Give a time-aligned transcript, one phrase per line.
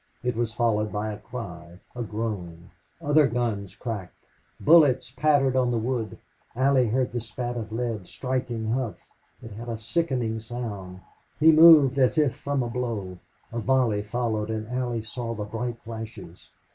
[0.23, 2.71] It was followed by a cry a groan.
[3.03, 4.15] Other guns cracked.
[4.59, 6.17] Bullets pattered on the wood.
[6.55, 8.97] Allie heard the spat of lead striking Hough.
[9.43, 11.01] It had a sickening sound.
[11.39, 13.19] He moved as if from a blow.
[13.51, 16.49] A volley followed and Allie saw the bright flashes.